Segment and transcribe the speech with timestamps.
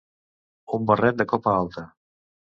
[0.77, 1.87] Un barret de copa alta.